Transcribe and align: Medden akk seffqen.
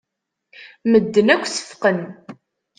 Medden 0.91 1.27
akk 1.33 1.43
seffqen. 1.47 1.99